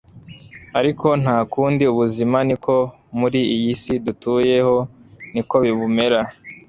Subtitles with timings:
[0.79, 2.75] ariko ntakundi ubuzima niko
[3.19, 4.77] muri iyi si dutuyeho
[5.33, 6.19] niko bumera